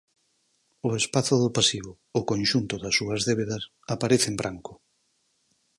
O 0.87 0.89
espazo 1.01 1.35
do 1.43 1.53
pasivo, 1.57 1.91
o 2.19 2.21
conxunto 2.31 2.75
das 2.83 2.93
súas 2.99 3.21
débedas, 3.29 3.63
aparece 3.93 4.27
en 4.31 4.35
branco. 4.41 4.73